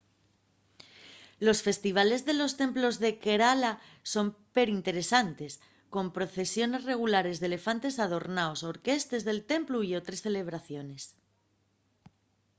[1.45, 3.73] los festivales de los templos de kerala
[4.13, 5.53] son perinteresantes
[5.93, 11.03] con procesiones regulares d'elefantes adornaos orquestes del templu y otres celebraciones